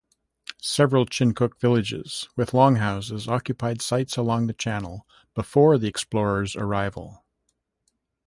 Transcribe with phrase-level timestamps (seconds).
[0.59, 7.23] Several Chinook villages with longhouses occupied sites along the channel before the explorers' arrival.